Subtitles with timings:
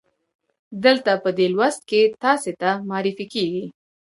[0.83, 3.65] دلته په دې لوست کې تاسې ته معرفي کیږي.